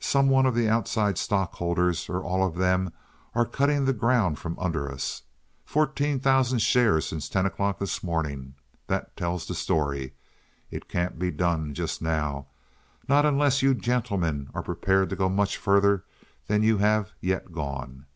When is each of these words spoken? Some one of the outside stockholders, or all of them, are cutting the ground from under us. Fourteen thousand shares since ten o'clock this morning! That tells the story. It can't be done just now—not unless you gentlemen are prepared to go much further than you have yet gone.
Some 0.00 0.30
one 0.30 0.46
of 0.46 0.54
the 0.54 0.66
outside 0.66 1.18
stockholders, 1.18 2.08
or 2.08 2.22
all 2.22 2.42
of 2.42 2.56
them, 2.56 2.90
are 3.34 3.44
cutting 3.44 3.84
the 3.84 3.92
ground 3.92 4.38
from 4.38 4.58
under 4.58 4.90
us. 4.90 5.24
Fourteen 5.66 6.20
thousand 6.20 6.60
shares 6.60 7.04
since 7.06 7.28
ten 7.28 7.44
o'clock 7.44 7.78
this 7.78 8.02
morning! 8.02 8.54
That 8.86 9.14
tells 9.14 9.46
the 9.46 9.54
story. 9.54 10.14
It 10.70 10.88
can't 10.88 11.18
be 11.18 11.30
done 11.30 11.74
just 11.74 12.00
now—not 12.00 13.26
unless 13.26 13.60
you 13.60 13.74
gentlemen 13.74 14.48
are 14.54 14.62
prepared 14.62 15.10
to 15.10 15.16
go 15.16 15.28
much 15.28 15.58
further 15.58 16.06
than 16.46 16.62
you 16.62 16.78
have 16.78 17.12
yet 17.20 17.52
gone. 17.52 18.06